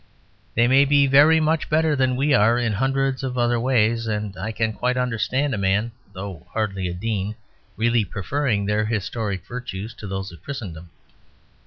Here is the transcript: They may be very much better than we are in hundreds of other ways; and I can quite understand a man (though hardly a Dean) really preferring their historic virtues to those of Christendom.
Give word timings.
They 0.55 0.67
may 0.67 0.83
be 0.83 1.05
very 1.05 1.39
much 1.39 1.69
better 1.69 1.95
than 1.95 2.15
we 2.15 2.33
are 2.33 2.57
in 2.57 2.73
hundreds 2.73 3.21
of 3.23 3.37
other 3.37 3.59
ways; 3.59 4.07
and 4.07 4.35
I 4.35 4.51
can 4.51 4.73
quite 4.73 4.97
understand 4.97 5.53
a 5.53 5.59
man 5.59 5.91
(though 6.13 6.47
hardly 6.53 6.87
a 6.87 6.93
Dean) 6.95 7.35
really 7.77 8.03
preferring 8.03 8.65
their 8.65 8.85
historic 8.85 9.45
virtues 9.45 9.93
to 9.93 10.07
those 10.07 10.31
of 10.31 10.41
Christendom. 10.41 10.89